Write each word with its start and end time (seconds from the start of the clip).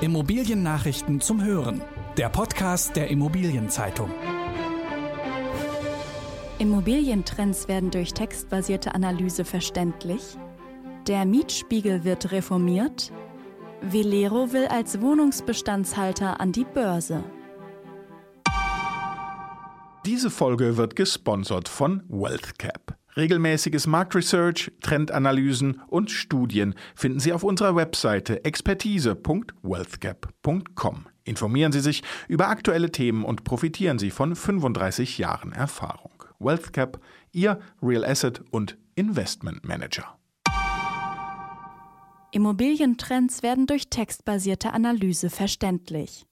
Immobiliennachrichten 0.00 1.20
zum 1.20 1.42
Hören. 1.44 1.80
Der 2.16 2.28
Podcast 2.28 2.96
der 2.96 3.08
Immobilienzeitung. 3.10 4.10
Immobilientrends 6.58 7.68
werden 7.68 7.90
durch 7.90 8.12
textbasierte 8.12 8.94
Analyse 8.94 9.44
verständlich. 9.44 10.36
Der 11.06 11.24
Mietspiegel 11.24 12.02
wird 12.02 12.32
reformiert. 12.32 13.12
Velero 13.82 14.52
will 14.52 14.66
als 14.66 15.00
Wohnungsbestandshalter 15.00 16.40
an 16.40 16.50
die 16.50 16.64
Börse. 16.64 17.22
Diese 20.04 20.30
Folge 20.30 20.76
wird 20.76 20.96
gesponsert 20.96 21.68
von 21.68 22.02
WealthCap. 22.08 22.98
Regelmäßiges 23.16 23.86
Marktresearch, 23.86 24.72
Trendanalysen 24.82 25.80
und 25.86 26.10
Studien 26.10 26.74
finden 26.96 27.20
Sie 27.20 27.32
auf 27.32 27.44
unserer 27.44 27.76
Webseite 27.76 28.44
expertise.wealthgap.com. 28.44 31.06
Informieren 31.24 31.72
Sie 31.72 31.80
sich 31.80 32.02
über 32.28 32.48
aktuelle 32.48 32.90
Themen 32.90 33.24
und 33.24 33.44
profitieren 33.44 33.98
Sie 33.98 34.10
von 34.10 34.34
35 34.34 35.18
Jahren 35.18 35.52
Erfahrung. 35.52 36.10
WealthCap, 36.38 36.98
Ihr 37.32 37.60
Real 37.80 38.04
Asset 38.04 38.42
und 38.50 38.76
Investment 38.96 39.64
Manager. 39.64 40.18
Immobilientrends 42.32 43.44
werden 43.44 43.66
durch 43.66 43.90
textbasierte 43.90 44.72
Analyse 44.72 45.30
verständlich. 45.30 46.26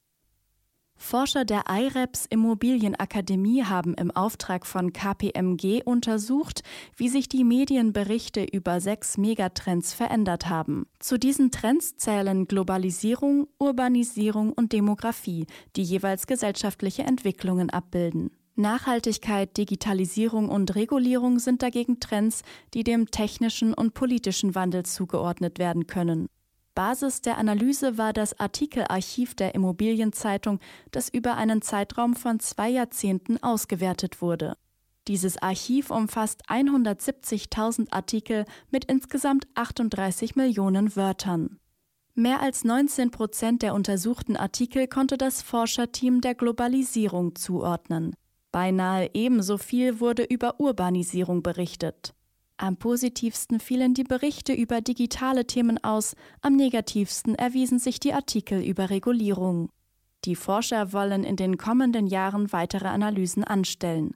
Forscher 1.02 1.44
der 1.44 1.64
IREPS 1.68 2.26
Immobilienakademie 2.26 3.64
haben 3.64 3.92
im 3.94 4.12
Auftrag 4.12 4.64
von 4.64 4.92
KPMG 4.92 5.82
untersucht, 5.84 6.62
wie 6.96 7.08
sich 7.08 7.28
die 7.28 7.42
Medienberichte 7.44 8.44
über 8.44 8.80
sechs 8.80 9.18
Megatrends 9.18 9.92
verändert 9.92 10.48
haben. 10.48 10.86
Zu 11.00 11.18
diesen 11.18 11.50
Trends 11.50 11.96
zählen 11.96 12.46
Globalisierung, 12.46 13.48
Urbanisierung 13.58 14.52
und 14.52 14.72
Demografie, 14.72 15.46
die 15.74 15.82
jeweils 15.82 16.26
gesellschaftliche 16.26 17.02
Entwicklungen 17.02 17.68
abbilden. 17.68 18.30
Nachhaltigkeit, 18.54 19.56
Digitalisierung 19.56 20.48
und 20.48 20.74
Regulierung 20.76 21.40
sind 21.40 21.62
dagegen 21.62 21.98
Trends, 21.98 22.42
die 22.74 22.84
dem 22.84 23.10
technischen 23.10 23.74
und 23.74 23.92
politischen 23.92 24.54
Wandel 24.54 24.84
zugeordnet 24.84 25.58
werden 25.58 25.88
können. 25.88 26.28
Basis 26.74 27.20
der 27.20 27.38
Analyse 27.38 27.98
war 27.98 28.12
das 28.12 28.38
Artikelarchiv 28.40 29.34
der 29.34 29.54
Immobilienzeitung, 29.54 30.58
das 30.90 31.08
über 31.08 31.36
einen 31.36 31.62
Zeitraum 31.62 32.14
von 32.14 32.40
zwei 32.40 32.70
Jahrzehnten 32.70 33.42
ausgewertet 33.42 34.22
wurde. 34.22 34.56
Dieses 35.08 35.36
Archiv 35.42 35.90
umfasst 35.90 36.48
170.000 36.48 37.92
Artikel 37.92 38.44
mit 38.70 38.84
insgesamt 38.84 39.46
38 39.54 40.36
Millionen 40.36 40.94
Wörtern. 40.94 41.58
Mehr 42.14 42.40
als 42.40 42.62
19 42.62 43.10
Prozent 43.10 43.62
der 43.62 43.74
untersuchten 43.74 44.36
Artikel 44.36 44.86
konnte 44.86 45.16
das 45.16 45.42
Forscherteam 45.42 46.20
der 46.20 46.34
Globalisierung 46.34 47.34
zuordnen. 47.34 48.14
Beinahe 48.52 49.10
ebenso 49.14 49.56
viel 49.56 49.98
wurde 49.98 50.22
über 50.24 50.60
Urbanisierung 50.60 51.42
berichtet. 51.42 52.14
Am 52.62 52.76
positivsten 52.76 53.58
fielen 53.58 53.92
die 53.92 54.04
Berichte 54.04 54.52
über 54.52 54.80
digitale 54.80 55.48
Themen 55.48 55.82
aus, 55.82 56.14
am 56.42 56.54
negativsten 56.54 57.34
erwiesen 57.34 57.80
sich 57.80 57.98
die 57.98 58.12
Artikel 58.12 58.62
über 58.62 58.88
Regulierung. 58.88 59.68
Die 60.24 60.36
Forscher 60.36 60.92
wollen 60.92 61.24
in 61.24 61.34
den 61.34 61.56
kommenden 61.56 62.06
Jahren 62.06 62.52
weitere 62.52 62.86
Analysen 62.86 63.42
anstellen. 63.42 64.14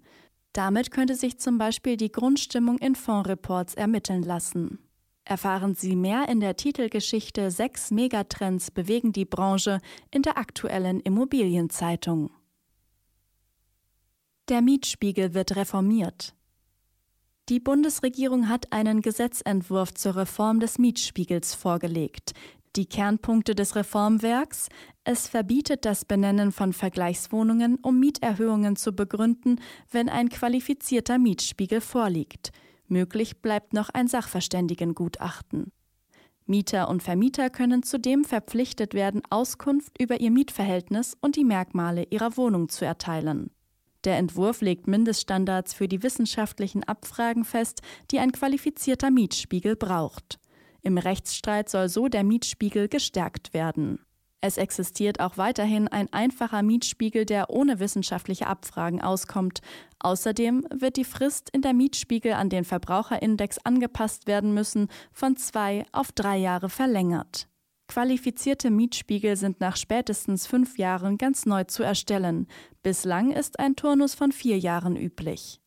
Damit 0.52 0.92
könnte 0.92 1.16
sich 1.16 1.40
zum 1.40 1.58
Beispiel 1.58 1.96
die 1.96 2.12
Grundstimmung 2.12 2.78
in 2.78 2.94
Fondsreports 2.94 3.74
ermitteln 3.74 4.22
lassen. 4.22 4.78
Erfahren 5.24 5.74
Sie 5.74 5.96
mehr 5.96 6.28
in 6.28 6.38
der 6.38 6.54
Titelgeschichte 6.54 7.50
Sechs 7.50 7.90
Megatrends 7.90 8.70
bewegen 8.70 9.12
die 9.12 9.24
Branche 9.24 9.80
in 10.12 10.22
der 10.22 10.38
aktuellen 10.38 11.00
Immobilienzeitung. 11.00 12.30
Der 14.48 14.62
Mietspiegel 14.62 15.34
wird 15.34 15.56
reformiert. 15.56 16.35
Die 17.48 17.60
Bundesregierung 17.60 18.48
hat 18.48 18.72
einen 18.72 19.02
Gesetzentwurf 19.02 19.94
zur 19.94 20.16
Reform 20.16 20.58
des 20.58 20.78
Mietspiegels 20.78 21.54
vorgelegt. 21.54 22.32
Die 22.74 22.86
Kernpunkte 22.86 23.54
des 23.54 23.76
Reformwerks 23.76 24.68
es 25.04 25.28
verbietet 25.28 25.84
das 25.84 26.04
Benennen 26.04 26.50
von 26.50 26.72
Vergleichswohnungen, 26.72 27.76
um 27.76 28.00
Mieterhöhungen 28.00 28.74
zu 28.74 28.92
begründen, 28.92 29.60
wenn 29.92 30.08
ein 30.08 30.28
qualifizierter 30.28 31.18
Mietspiegel 31.18 31.80
vorliegt. 31.80 32.50
Möglich 32.88 33.40
bleibt 33.40 33.72
noch 33.72 33.90
ein 33.90 34.08
Sachverständigengutachten. 34.08 35.70
Mieter 36.46 36.88
und 36.88 37.04
Vermieter 37.04 37.50
können 37.50 37.84
zudem 37.84 38.24
verpflichtet 38.24 38.94
werden, 38.94 39.22
Auskunft 39.30 40.00
über 40.00 40.20
ihr 40.20 40.32
Mietverhältnis 40.32 41.16
und 41.20 41.36
die 41.36 41.44
Merkmale 41.44 42.08
ihrer 42.10 42.36
Wohnung 42.36 42.68
zu 42.68 42.84
erteilen. 42.84 43.50
Der 44.06 44.18
Entwurf 44.18 44.60
legt 44.60 44.86
Mindeststandards 44.86 45.74
für 45.74 45.88
die 45.88 46.04
wissenschaftlichen 46.04 46.84
Abfragen 46.84 47.44
fest, 47.44 47.82
die 48.12 48.20
ein 48.20 48.30
qualifizierter 48.30 49.10
Mietspiegel 49.10 49.74
braucht. 49.74 50.38
Im 50.80 50.96
Rechtsstreit 50.96 51.68
soll 51.68 51.88
so 51.88 52.06
der 52.06 52.22
Mietspiegel 52.22 52.86
gestärkt 52.86 53.52
werden. 53.52 53.98
Es 54.40 54.58
existiert 54.58 55.18
auch 55.18 55.38
weiterhin 55.38 55.88
ein 55.88 56.12
einfacher 56.12 56.62
Mietspiegel, 56.62 57.26
der 57.26 57.50
ohne 57.50 57.80
wissenschaftliche 57.80 58.46
Abfragen 58.46 59.02
auskommt. 59.02 59.60
Außerdem 59.98 60.64
wird 60.72 60.98
die 60.98 61.04
Frist, 61.04 61.50
in 61.50 61.62
der 61.62 61.74
Mietspiegel 61.74 62.34
an 62.34 62.48
den 62.48 62.62
Verbraucherindex 62.62 63.58
angepasst 63.64 64.28
werden 64.28 64.54
müssen, 64.54 64.86
von 65.12 65.36
zwei 65.36 65.84
auf 65.90 66.12
drei 66.12 66.36
Jahre 66.36 66.68
verlängert. 66.68 67.48
Qualifizierte 67.88 68.70
Mietspiegel 68.70 69.36
sind 69.36 69.60
nach 69.60 69.76
spätestens 69.76 70.46
fünf 70.46 70.76
Jahren 70.78 71.18
ganz 71.18 71.46
neu 71.46 71.64
zu 71.64 71.82
erstellen. 71.82 72.46
Bislang 72.82 73.30
ist 73.30 73.58
ein 73.58 73.76
Turnus 73.76 74.14
von 74.14 74.32
vier 74.32 74.58
Jahren 74.58 74.96
üblich. 74.96 75.60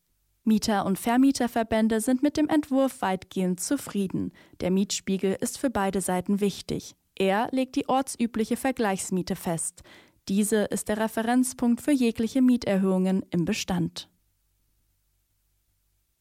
Mieter- 0.44 0.86
und 0.86 0.98
Vermieterverbände 0.98 2.00
sind 2.00 2.22
mit 2.22 2.36
dem 2.36 2.48
Entwurf 2.48 3.02
weitgehend 3.02 3.60
zufrieden. 3.60 4.32
Der 4.60 4.70
Mietspiegel 4.70 5.36
ist 5.40 5.58
für 5.58 5.70
beide 5.70 6.00
Seiten 6.00 6.40
wichtig. 6.40 6.94
Er 7.14 7.48
legt 7.52 7.76
die 7.76 7.88
ortsübliche 7.88 8.56
Vergleichsmiete 8.56 9.36
fest. 9.36 9.82
Diese 10.28 10.64
ist 10.64 10.88
der 10.88 10.98
Referenzpunkt 10.98 11.80
für 11.80 11.92
jegliche 11.92 12.40
Mieterhöhungen 12.40 13.24
im 13.30 13.44
Bestand. 13.44 14.08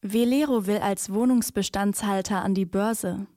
Velero 0.02 0.66
will 0.66 0.78
als 0.78 1.14
Wohnungsbestandshalter 1.14 2.42
an 2.42 2.54
die 2.54 2.66
Börse. 2.66 3.28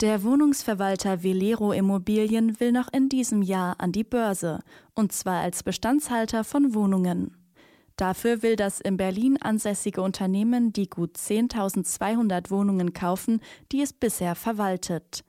Der 0.00 0.22
Wohnungsverwalter 0.22 1.22
Velero 1.22 1.72
Immobilien 1.72 2.58
will 2.58 2.72
noch 2.72 2.90
in 2.90 3.10
diesem 3.10 3.42
Jahr 3.42 3.74
an 3.80 3.92
die 3.92 4.02
Börse, 4.02 4.60
und 4.94 5.12
zwar 5.12 5.42
als 5.42 5.62
Bestandshalter 5.62 6.42
von 6.42 6.72
Wohnungen. 6.72 7.36
Dafür 7.96 8.42
will 8.42 8.56
das 8.56 8.80
in 8.80 8.96
Berlin 8.96 9.36
ansässige 9.36 10.00
Unternehmen 10.00 10.72
die 10.72 10.88
gut 10.88 11.18
10.200 11.18 12.50
Wohnungen 12.50 12.94
kaufen, 12.94 13.42
die 13.72 13.82
es 13.82 13.92
bisher 13.92 14.36
verwaltet. 14.36 15.22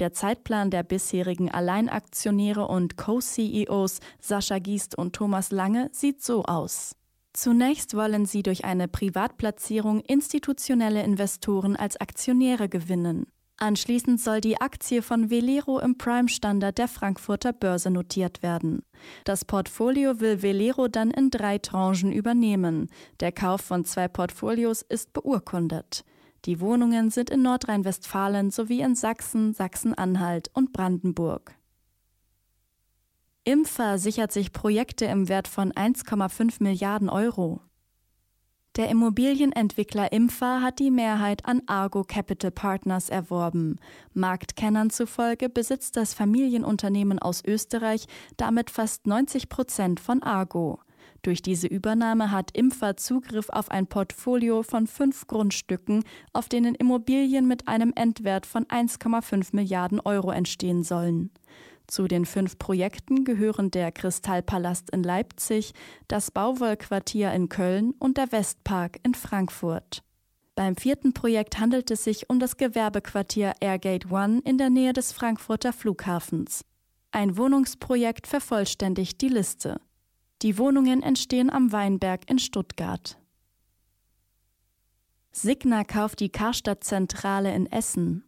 Der 0.00 0.12
Zeitplan 0.12 0.72
der 0.72 0.82
bisherigen 0.82 1.52
Alleinaktionäre 1.52 2.66
und 2.66 2.96
Co-CEOs 2.96 4.00
Sascha 4.18 4.58
Giest 4.58 4.98
und 4.98 5.14
Thomas 5.14 5.52
Lange 5.52 5.88
sieht 5.92 6.20
so 6.20 6.42
aus. 6.42 6.96
Zunächst 7.32 7.94
wollen 7.94 8.26
sie 8.26 8.42
durch 8.42 8.64
eine 8.64 8.88
Privatplatzierung 8.88 10.00
institutionelle 10.00 11.04
Investoren 11.04 11.76
als 11.76 11.96
Aktionäre 12.00 12.68
gewinnen. 12.68 13.26
Anschließend 13.58 14.20
soll 14.20 14.42
die 14.42 14.60
Aktie 14.60 15.00
von 15.00 15.30
Velero 15.30 15.78
im 15.78 15.96
Prime-Standard 15.96 16.76
der 16.76 16.88
Frankfurter 16.88 17.54
Börse 17.54 17.90
notiert 17.90 18.42
werden. 18.42 18.82
Das 19.24 19.46
Portfolio 19.46 20.20
will 20.20 20.42
Velero 20.42 20.88
dann 20.88 21.10
in 21.10 21.30
drei 21.30 21.56
Tranchen 21.56 22.12
übernehmen. 22.12 22.90
Der 23.20 23.32
Kauf 23.32 23.62
von 23.62 23.86
zwei 23.86 24.08
Portfolios 24.08 24.82
ist 24.82 25.14
beurkundet. 25.14 26.04
Die 26.44 26.60
Wohnungen 26.60 27.10
sind 27.10 27.30
in 27.30 27.42
Nordrhein-Westfalen 27.42 28.50
sowie 28.50 28.82
in 28.82 28.94
Sachsen, 28.94 29.54
Sachsen-Anhalt 29.54 30.50
und 30.52 30.74
Brandenburg. 30.74 31.54
Impfer 33.44 33.98
sichert 33.98 34.32
sich 34.32 34.52
Projekte 34.52 35.06
im 35.06 35.28
Wert 35.28 35.48
von 35.48 35.72
1,5 35.72 36.62
Milliarden 36.62 37.08
Euro. 37.08 37.62
Der 38.76 38.90
Immobilienentwickler 38.90 40.12
Imfa 40.12 40.60
hat 40.60 40.80
die 40.80 40.90
Mehrheit 40.90 41.46
an 41.46 41.62
Argo 41.64 42.04
Capital 42.04 42.50
Partners 42.50 43.08
erworben. 43.08 43.80
Marktkennern 44.12 44.90
zufolge 44.90 45.48
besitzt 45.48 45.96
das 45.96 46.12
Familienunternehmen 46.12 47.18
aus 47.18 47.42
Österreich 47.42 48.06
damit 48.36 48.68
fast 48.68 49.06
90 49.06 49.48
Prozent 49.48 49.98
von 49.98 50.22
Argo. 50.22 50.80
Durch 51.22 51.40
diese 51.40 51.66
Übernahme 51.66 52.30
hat 52.30 52.50
Imfa 52.54 52.98
Zugriff 52.98 53.48
auf 53.48 53.70
ein 53.70 53.86
Portfolio 53.86 54.62
von 54.62 54.86
fünf 54.86 55.26
Grundstücken, 55.26 56.04
auf 56.34 56.50
denen 56.50 56.74
Immobilien 56.74 57.48
mit 57.48 57.68
einem 57.68 57.94
Endwert 57.96 58.44
von 58.44 58.66
1,5 58.66 59.56
Milliarden 59.56 60.00
Euro 60.00 60.30
entstehen 60.32 60.82
sollen. 60.82 61.30
Zu 61.86 62.08
den 62.08 62.26
fünf 62.26 62.58
Projekten 62.58 63.24
gehören 63.24 63.70
der 63.70 63.92
Kristallpalast 63.92 64.90
in 64.90 65.02
Leipzig, 65.02 65.72
das 66.08 66.30
Bauwollquartier 66.30 67.32
in 67.32 67.48
Köln 67.48 67.92
und 67.98 68.16
der 68.16 68.32
Westpark 68.32 68.98
in 69.04 69.14
Frankfurt. 69.14 70.02
Beim 70.56 70.76
vierten 70.76 71.12
Projekt 71.12 71.58
handelt 71.58 71.90
es 71.90 72.04
sich 72.04 72.28
um 72.30 72.40
das 72.40 72.56
Gewerbequartier 72.56 73.52
Airgate 73.60 74.10
One 74.10 74.40
in 74.44 74.58
der 74.58 74.70
Nähe 74.70 74.92
des 74.92 75.12
Frankfurter 75.12 75.72
Flughafens. 75.72 76.64
Ein 77.12 77.36
Wohnungsprojekt 77.36 78.26
vervollständigt 78.26 79.20
die 79.20 79.28
Liste. 79.28 79.80
Die 80.42 80.58
Wohnungen 80.58 81.02
entstehen 81.02 81.50
am 81.50 81.72
Weinberg 81.72 82.28
in 82.28 82.38
Stuttgart. 82.38 83.18
Signa 85.30 85.84
kauft 85.84 86.20
die 86.20 86.30
Karstadt-Zentrale 86.30 87.54
in 87.54 87.70
Essen. 87.70 88.24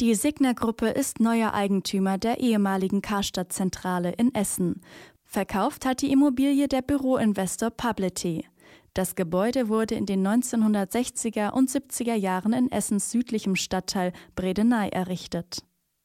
Die 0.00 0.14
Signa-Gruppe 0.14 0.90
ist 0.90 1.18
neuer 1.18 1.54
Eigentümer 1.54 2.18
der 2.18 2.38
ehemaligen 2.38 3.02
Karstadt-Zentrale 3.02 4.12
in 4.12 4.32
Essen. 4.32 4.80
Verkauft 5.24 5.84
hat 5.84 6.02
die 6.02 6.12
Immobilie 6.12 6.68
der 6.68 6.82
Büroinvestor 6.82 7.70
Publity. 7.70 8.46
Das 8.94 9.16
Gebäude 9.16 9.68
wurde 9.68 9.96
in 9.96 10.06
den 10.06 10.24
1960er 10.24 11.50
und 11.50 11.68
70er 11.68 12.14
Jahren 12.14 12.52
in 12.52 12.70
Essens 12.70 13.10
südlichem 13.10 13.56
Stadtteil 13.56 14.12
Bredeney 14.36 14.88
errichtet. 14.90 15.64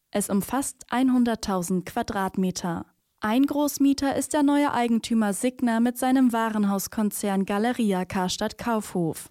Es 0.10 0.28
umfasst 0.28 0.88
100.000 0.90 1.86
Quadratmeter. 1.86 2.88
Ein 3.20 3.46
Großmieter 3.46 4.16
ist 4.16 4.34
der 4.34 4.42
neue 4.42 4.74
Eigentümer 4.74 5.34
Signa 5.34 5.80
mit 5.80 6.00
seinem 6.00 6.34
Warenhauskonzern 6.34 7.46
Galeria 7.46 8.06
Karstadt 8.06 8.58
Kaufhof. 8.58 9.30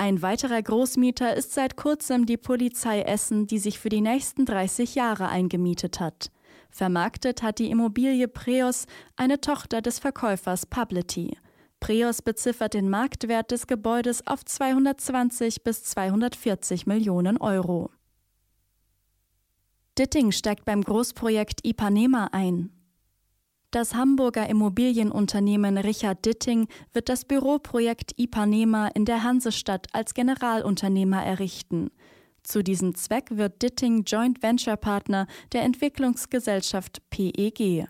Ein 0.00 0.22
weiterer 0.22 0.62
Großmieter 0.62 1.36
ist 1.36 1.52
seit 1.52 1.76
kurzem 1.76 2.24
die 2.24 2.38
Polizei 2.38 3.02
Essen, 3.02 3.46
die 3.46 3.58
sich 3.58 3.78
für 3.78 3.90
die 3.90 4.00
nächsten 4.00 4.46
30 4.46 4.94
Jahre 4.94 5.28
eingemietet 5.28 6.00
hat. 6.00 6.30
Vermarktet 6.70 7.42
hat 7.42 7.58
die 7.58 7.70
Immobilie 7.70 8.26
Preos, 8.26 8.86
eine 9.16 9.42
Tochter 9.42 9.82
des 9.82 9.98
Verkäufers 9.98 10.64
Publity. 10.64 11.36
Preos 11.80 12.22
beziffert 12.22 12.72
den 12.72 12.88
Marktwert 12.88 13.50
des 13.50 13.66
Gebäudes 13.66 14.26
auf 14.26 14.42
220 14.42 15.64
bis 15.64 15.84
240 15.84 16.86
Millionen 16.86 17.36
Euro. 17.36 17.90
Ditting 19.98 20.32
steigt 20.32 20.64
beim 20.64 20.80
Großprojekt 20.80 21.60
Ipanema 21.66 22.30
ein. 22.32 22.70
Das 23.72 23.94
Hamburger 23.94 24.48
Immobilienunternehmen 24.48 25.78
Richard 25.78 26.26
Ditting 26.26 26.66
wird 26.92 27.08
das 27.08 27.24
Büroprojekt 27.24 28.18
Ipanema 28.18 28.88
in 28.88 29.04
der 29.04 29.22
Hansestadt 29.22 29.86
als 29.92 30.12
Generalunternehmer 30.14 31.24
errichten. 31.24 31.92
Zu 32.42 32.64
diesem 32.64 32.96
Zweck 32.96 33.28
wird 33.30 33.62
Ditting 33.62 34.02
Joint 34.02 34.42
Venture 34.42 34.76
Partner 34.76 35.28
der 35.52 35.62
Entwicklungsgesellschaft 35.62 37.00
PEG. 37.10 37.86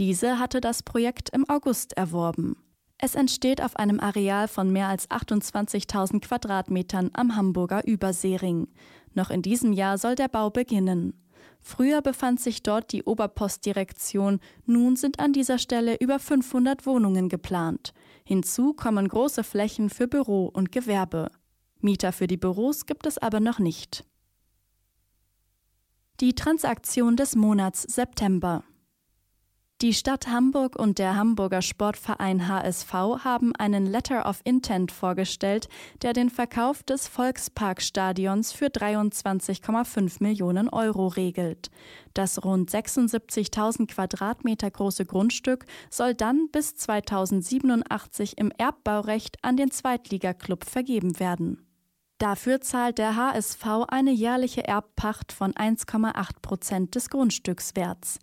Diese 0.00 0.40
hatte 0.40 0.60
das 0.60 0.82
Projekt 0.82 1.30
im 1.30 1.48
August 1.48 1.92
erworben. 1.92 2.56
Es 2.98 3.14
entsteht 3.14 3.62
auf 3.62 3.76
einem 3.76 4.00
Areal 4.00 4.48
von 4.48 4.72
mehr 4.72 4.88
als 4.88 5.08
28.000 5.10 6.22
Quadratmetern 6.22 7.10
am 7.12 7.36
Hamburger 7.36 7.86
Überseering. 7.86 8.66
Noch 9.14 9.30
in 9.30 9.42
diesem 9.42 9.72
Jahr 9.72 9.96
soll 9.96 10.16
der 10.16 10.28
Bau 10.28 10.50
beginnen. 10.50 11.14
Früher 11.60 12.00
befand 12.00 12.40
sich 12.40 12.62
dort 12.62 12.92
die 12.92 13.02
Oberpostdirektion, 13.04 14.40
nun 14.64 14.96
sind 14.96 15.20
an 15.20 15.32
dieser 15.32 15.58
Stelle 15.58 15.96
über 15.96 16.18
500 16.18 16.86
Wohnungen 16.86 17.28
geplant. 17.28 17.92
Hinzu 18.24 18.72
kommen 18.72 19.08
große 19.08 19.44
Flächen 19.44 19.90
für 19.90 20.08
Büro 20.08 20.46
und 20.46 20.72
Gewerbe. 20.72 21.30
Mieter 21.80 22.12
für 22.12 22.26
die 22.26 22.36
Büros 22.36 22.86
gibt 22.86 23.06
es 23.06 23.18
aber 23.18 23.40
noch 23.40 23.58
nicht. 23.58 24.04
Die 26.20 26.34
Transaktion 26.34 27.16
des 27.16 27.34
Monats 27.36 27.82
September. 27.82 28.62
Die 29.82 29.94
Stadt 29.94 30.28
Hamburg 30.28 30.76
und 30.76 30.98
der 30.98 31.16
Hamburger 31.16 31.62
Sportverein 31.62 32.48
HSV 32.48 32.92
haben 32.92 33.56
einen 33.56 33.86
Letter 33.86 34.28
of 34.28 34.42
Intent 34.44 34.92
vorgestellt, 34.92 35.70
der 36.02 36.12
den 36.12 36.28
Verkauf 36.28 36.82
des 36.82 37.08
Volksparkstadions 37.08 38.52
für 38.52 38.66
23,5 38.66 40.22
Millionen 40.22 40.68
Euro 40.68 41.06
regelt. 41.06 41.70
Das 42.12 42.44
rund 42.44 42.70
76.000 42.70 43.86
Quadratmeter 43.86 44.70
große 44.70 45.06
Grundstück 45.06 45.64
soll 45.88 46.14
dann 46.14 46.50
bis 46.52 46.76
2087 46.76 48.36
im 48.36 48.52
Erbbaurecht 48.58 49.38
an 49.40 49.56
den 49.56 49.70
Zweitligaklub 49.70 50.66
vergeben 50.66 51.18
werden. 51.18 51.66
Dafür 52.18 52.60
zahlt 52.60 52.98
der 52.98 53.16
HSV 53.16 53.64
eine 53.88 54.12
jährliche 54.12 54.68
Erbpacht 54.68 55.32
von 55.32 55.54
1,8 55.54 56.42
Prozent 56.42 56.94
des 56.94 57.08
Grundstückswerts. 57.08 58.18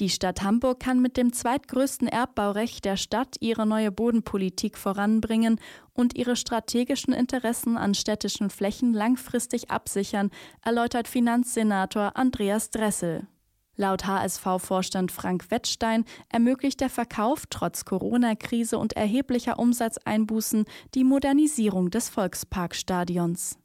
Die 0.00 0.08
Stadt 0.08 0.42
Hamburg 0.42 0.80
kann 0.80 1.00
mit 1.00 1.16
dem 1.16 1.32
zweitgrößten 1.32 2.08
Erbbaurecht 2.08 2.84
der 2.84 2.96
Stadt 2.96 3.36
ihre 3.38 3.64
neue 3.64 3.92
Bodenpolitik 3.92 4.76
voranbringen 4.76 5.60
und 5.92 6.16
ihre 6.16 6.34
strategischen 6.34 7.14
Interessen 7.14 7.76
an 7.76 7.94
städtischen 7.94 8.50
Flächen 8.50 8.92
langfristig 8.92 9.70
absichern, 9.70 10.30
erläutert 10.62 11.06
Finanzsenator 11.06 12.16
Andreas 12.16 12.70
Dressel. 12.70 13.28
Laut 13.76 14.04
HSV-Vorstand 14.04 15.12
Frank 15.12 15.50
Wettstein 15.52 16.04
ermöglicht 16.28 16.80
der 16.80 16.90
Verkauf 16.90 17.44
trotz 17.48 17.84
Corona-Krise 17.84 18.78
und 18.78 18.94
erheblicher 18.94 19.60
Umsatzeinbußen 19.60 20.64
die 20.94 21.04
Modernisierung 21.04 21.90
des 21.90 22.08
Volksparkstadions. 22.08 23.58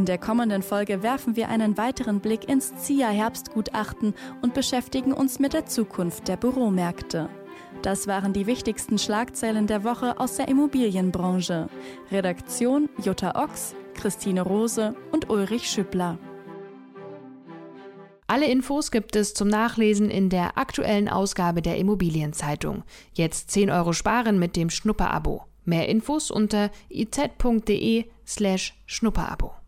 In 0.00 0.06
der 0.06 0.16
kommenden 0.16 0.62
Folge 0.62 1.02
werfen 1.02 1.36
wir 1.36 1.50
einen 1.50 1.76
weiteren 1.76 2.20
Blick 2.20 2.48
ins 2.48 2.74
ZIA 2.74 3.10
Herbstgutachten 3.10 4.14
und 4.40 4.54
beschäftigen 4.54 5.12
uns 5.12 5.38
mit 5.38 5.52
der 5.52 5.66
Zukunft 5.66 6.26
der 6.26 6.38
Büromärkte. 6.38 7.28
Das 7.82 8.06
waren 8.06 8.32
die 8.32 8.46
wichtigsten 8.46 8.96
Schlagzeilen 8.96 9.66
der 9.66 9.84
Woche 9.84 10.18
aus 10.18 10.36
der 10.36 10.48
Immobilienbranche. 10.48 11.68
Redaktion 12.10 12.88
Jutta 13.04 13.34
Ochs, 13.44 13.74
Christine 13.92 14.40
Rose 14.40 14.94
und 15.12 15.28
Ulrich 15.28 15.68
Schüppler. 15.68 16.16
Alle 18.26 18.46
Infos 18.46 18.90
gibt 18.90 19.16
es 19.16 19.34
zum 19.34 19.48
Nachlesen 19.48 20.08
in 20.08 20.30
der 20.30 20.56
aktuellen 20.56 21.10
Ausgabe 21.10 21.60
der 21.60 21.76
Immobilienzeitung. 21.76 22.84
Jetzt 23.12 23.50
10 23.50 23.68
Euro 23.68 23.92
sparen 23.92 24.38
mit 24.38 24.56
dem 24.56 24.70
Schnupperabo. 24.70 25.44
Mehr 25.66 25.90
Infos 25.90 26.30
unter 26.30 26.70
iz.de 26.88 28.06
slash 28.26 28.74
Schnupperabo. 28.86 29.59